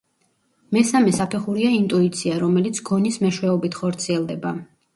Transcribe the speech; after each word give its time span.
მესამე 0.77 1.13
საფეხურია 1.17 1.75
ინტუიცია, 1.81 2.39
რომელიც 2.47 2.81
გონის 2.89 3.23
მეშვეობით 3.27 3.81
ხორციელდება. 3.85 4.59